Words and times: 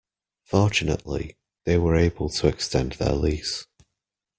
Fortunately, 0.45 1.37
they 1.65 1.77
were 1.77 1.95
able 1.95 2.27
to 2.27 2.47
extend 2.47 2.93
their 2.93 3.13
lease. 3.13 3.67